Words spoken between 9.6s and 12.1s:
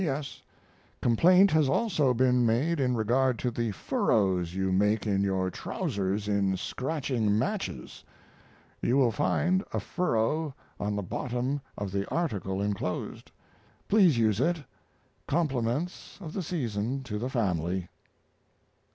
a furrow on the bottom of the